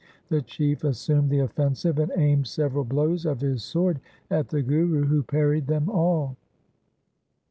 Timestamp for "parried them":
5.21-5.91